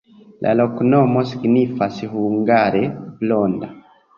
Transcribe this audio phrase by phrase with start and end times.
[0.45, 2.83] La loknomo signifas hungare:
[3.21, 3.71] blonda.